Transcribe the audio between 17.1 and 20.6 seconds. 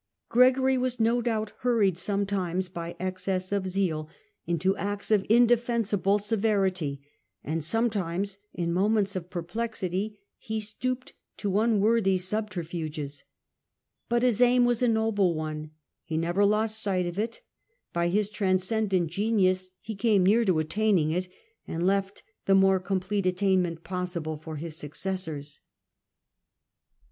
it; by his transcendent genius he came near to